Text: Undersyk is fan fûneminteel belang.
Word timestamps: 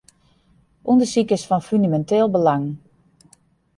Undersyk 0.93 1.31
is 1.35 1.43
fan 1.49 1.63
fûneminteel 1.67 2.27
belang. 2.35 2.65